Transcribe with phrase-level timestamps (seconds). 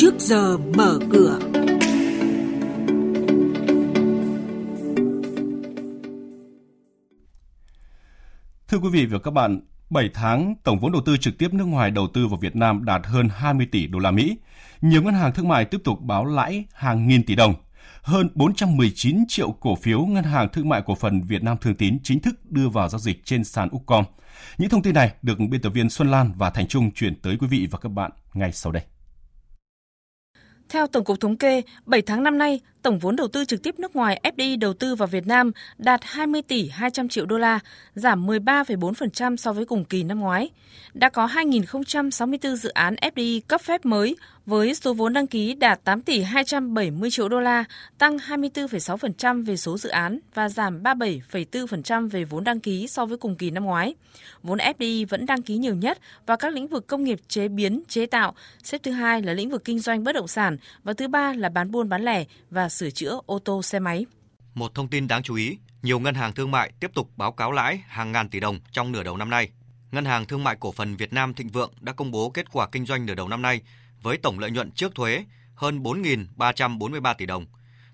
[0.00, 1.38] trước giờ mở cửa.
[8.68, 9.60] Thưa quý vị và các bạn,
[9.90, 12.84] 7 tháng, tổng vốn đầu tư trực tiếp nước ngoài đầu tư vào Việt Nam
[12.84, 14.36] đạt hơn 20 tỷ đô la Mỹ.
[14.80, 17.54] Nhiều ngân hàng thương mại tiếp tục báo lãi hàng nghìn tỷ đồng.
[18.02, 21.98] Hơn 419 triệu cổ phiếu Ngân hàng Thương mại Cổ phần Việt Nam Thương Tín
[22.02, 24.04] chính thức đưa vào giao dịch trên sàn Upcom.
[24.58, 27.36] Những thông tin này được biên tập viên Xuân Lan và Thành Trung chuyển tới
[27.40, 28.82] quý vị và các bạn ngay sau đây.
[30.70, 33.78] Theo Tổng cục Thống kê, 7 tháng năm nay, tổng vốn đầu tư trực tiếp
[33.78, 37.58] nước ngoài FDI đầu tư vào Việt Nam đạt 20 tỷ 200 triệu đô la,
[37.94, 40.50] giảm 13,4% so với cùng kỳ năm ngoái.
[40.94, 44.16] Đã có 2.064 dự án FDI cấp phép mới
[44.46, 47.64] với số vốn đăng ký đạt 8 tỷ 270 triệu đô la,
[47.98, 53.18] tăng 24,6% về số dự án và giảm 37,4% về vốn đăng ký so với
[53.18, 53.94] cùng kỳ năm ngoái.
[54.42, 57.82] Vốn FDI vẫn đăng ký nhiều nhất vào các lĩnh vực công nghiệp chế biến,
[57.88, 61.08] chế tạo, xếp thứ hai là lĩnh vực kinh doanh bất động sản và thứ
[61.08, 64.06] ba là bán buôn bán lẻ và sửa chữa ô tô xe máy.
[64.54, 67.52] Một thông tin đáng chú ý, nhiều ngân hàng thương mại tiếp tục báo cáo
[67.52, 69.50] lãi hàng ngàn tỷ đồng trong nửa đầu năm nay.
[69.92, 72.68] Ngân hàng Thương mại Cổ phần Việt Nam Thịnh Vượng đã công bố kết quả
[72.72, 73.60] kinh doanh nửa đầu năm nay
[74.02, 77.46] với tổng lợi nhuận trước thuế hơn 4.343 tỷ đồng.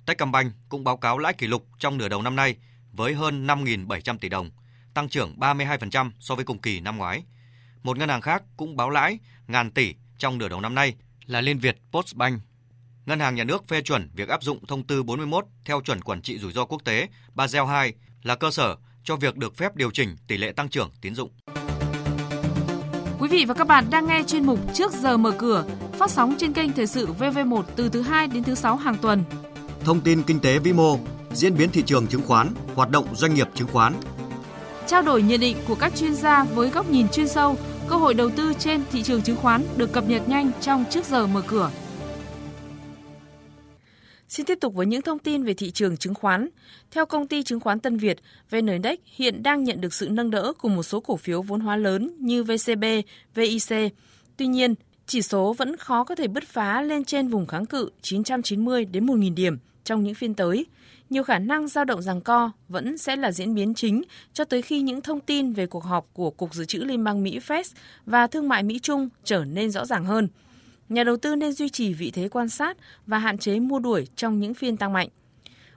[0.07, 2.57] Techcombank cũng báo cáo lãi kỷ lục trong nửa đầu năm nay
[2.93, 4.51] với hơn 5.700 tỷ đồng,
[4.95, 7.23] tăng trưởng 32% so với cùng kỳ năm ngoái.
[7.83, 10.95] Một ngân hàng khác cũng báo lãi ngàn tỷ trong nửa đầu năm nay
[11.27, 12.43] là Liên Việt Postbank.
[13.07, 16.23] Ngân hàng Nhà nước phê chuẩn việc áp dụng thông tư 41 theo chuẩn quản
[16.23, 19.91] trị rủi ro quốc tế Basel II là cơ sở cho việc được phép điều
[19.91, 21.31] chỉnh tỷ lệ tăng trưởng tín dụng.
[23.19, 26.35] Quý vị và các bạn đang nghe chuyên mục Trước giờ mở cửa, phát sóng
[26.39, 29.25] trên kênh Thời sự VV1 từ thứ 2 đến thứ 6 hàng tuần.
[29.85, 30.99] Thông tin kinh tế vĩ mô,
[31.33, 33.95] diễn biến thị trường chứng khoán, hoạt động doanh nghiệp chứng khoán.
[34.87, 37.57] Trao đổi nhận định của các chuyên gia với góc nhìn chuyên sâu,
[37.89, 41.05] cơ hội đầu tư trên thị trường chứng khoán được cập nhật nhanh trong Trước
[41.05, 41.71] giờ mở cửa.
[44.29, 46.49] Xin tiếp tục với những thông tin về thị trường chứng khoán.
[46.91, 48.19] Theo công ty chứng khoán Tân Việt,
[48.51, 51.61] VN Index hiện đang nhận được sự nâng đỡ của một số cổ phiếu vốn
[51.61, 52.85] hóa lớn như VCB,
[53.35, 53.93] VIC.
[54.37, 54.75] Tuy nhiên,
[55.07, 59.07] chỉ số vẫn khó có thể bứt phá lên trên vùng kháng cự 990 đến
[59.07, 60.67] 1.000 điểm trong những phiên tới.
[61.11, 64.03] Nhiều khả năng dao động rằng co vẫn sẽ là diễn biến chính
[64.33, 67.23] cho tới khi những thông tin về cuộc họp của Cục Dự trữ Liên bang
[67.23, 67.65] Mỹ Fed
[68.07, 70.29] và Thương mại Mỹ Trung trở nên rõ ràng hơn–
[70.89, 72.77] nhà đầu tư nên duy trì vị thế quan sát
[73.07, 75.09] và hạn chế mua đuổi trong những phiên tăng mạnh.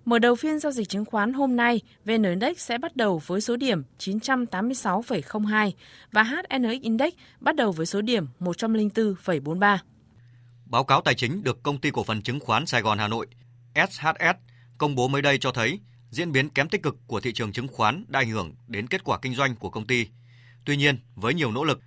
[0.05, 3.41] Mở đầu phiên giao dịch chứng khoán hôm nay, VN Index sẽ bắt đầu với
[3.41, 5.71] số điểm 986,02
[6.11, 9.77] và HNX Index bắt đầu với số điểm 104,43.
[10.65, 13.27] Báo cáo tài chính được Công ty Cổ phần Chứng khoán Sài Gòn Hà Nội
[13.75, 14.37] SHS
[14.77, 15.79] công bố mới đây cho thấy
[16.11, 19.03] diễn biến kém tích cực của thị trường chứng khoán đã ảnh hưởng đến kết
[19.03, 20.07] quả kinh doanh của công ty.
[20.65, 21.79] Tuy nhiên, với nhiều nỗ lực,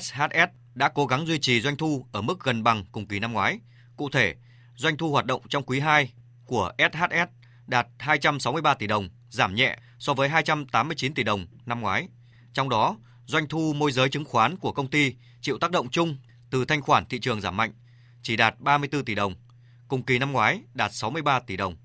[0.00, 3.32] SHS đã cố gắng duy trì doanh thu ở mức gần bằng cùng kỳ năm
[3.32, 3.58] ngoái.
[3.96, 4.34] Cụ thể,
[4.74, 6.12] doanh thu hoạt động trong quý 2
[6.46, 7.28] của SHS
[7.66, 12.08] đạt 263 tỷ đồng, giảm nhẹ so với 289 tỷ đồng năm ngoái.
[12.52, 16.16] Trong đó, doanh thu môi giới chứng khoán của công ty chịu tác động chung
[16.50, 17.72] từ thanh khoản thị trường giảm mạnh,
[18.22, 19.34] chỉ đạt 34 tỷ đồng,
[19.88, 21.76] cùng kỳ năm ngoái đạt 63 tỷ đồng.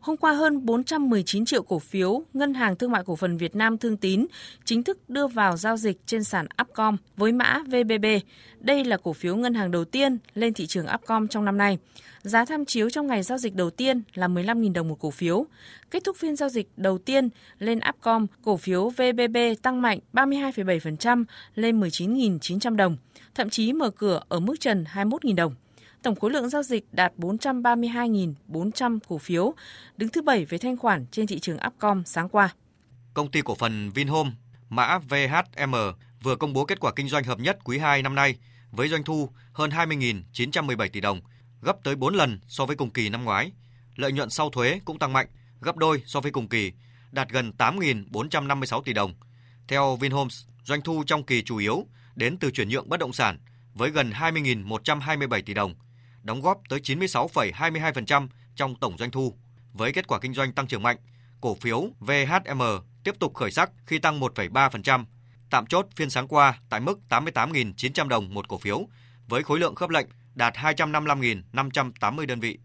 [0.00, 3.78] Hôm qua hơn 419 triệu cổ phiếu Ngân hàng Thương mại Cổ phần Việt Nam
[3.78, 4.26] Thương Tín
[4.64, 8.06] chính thức đưa vào giao dịch trên sàn Upcom với mã VBB.
[8.60, 11.78] Đây là cổ phiếu ngân hàng đầu tiên lên thị trường Upcom trong năm nay.
[12.22, 15.46] Giá tham chiếu trong ngày giao dịch đầu tiên là 15.000 đồng một cổ phiếu.
[15.90, 17.28] Kết thúc phiên giao dịch đầu tiên
[17.58, 22.96] lên Upcom, cổ phiếu VBB tăng mạnh 32,7% lên 19.900 đồng,
[23.34, 25.54] thậm chí mở cửa ở mức trần 21.000 đồng
[26.02, 29.54] tổng khối lượng giao dịch đạt 432.400 cổ phiếu,
[29.96, 32.54] đứng thứ bảy về thanh khoản trên thị trường Upcom sáng qua.
[33.14, 34.30] Công ty cổ phần Vinhome,
[34.68, 35.74] mã VHM
[36.22, 38.36] vừa công bố kết quả kinh doanh hợp nhất quý 2 năm nay
[38.70, 41.20] với doanh thu hơn 20.917 tỷ đồng,
[41.62, 43.52] gấp tới 4 lần so với cùng kỳ năm ngoái.
[43.96, 45.26] Lợi nhuận sau thuế cũng tăng mạnh,
[45.60, 46.72] gấp đôi so với cùng kỳ,
[47.12, 49.14] đạt gần 8.456 tỷ đồng.
[49.68, 53.38] Theo Vinhomes, doanh thu trong kỳ chủ yếu đến từ chuyển nhượng bất động sản
[53.74, 55.74] với gần 20.127 tỷ đồng–
[56.28, 59.34] đóng góp tới 96,22% trong tổng doanh thu.
[59.72, 60.96] Với kết quả kinh doanh tăng trưởng mạnh,
[61.40, 62.62] cổ phiếu VHM
[63.04, 65.04] tiếp tục khởi sắc khi tăng 1,3%,
[65.50, 68.86] tạm chốt phiên sáng qua tại mức 88.900 đồng một cổ phiếu
[69.28, 72.58] với khối lượng khớp lệnh đạt 255.580 đơn vị.